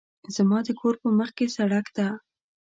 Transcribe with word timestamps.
زما 0.35 0.59
د 0.67 0.69
کور 0.79 0.95
په 1.03 1.09
مخکې 1.19 1.45
سړک 1.55 1.85
ده 1.97 2.07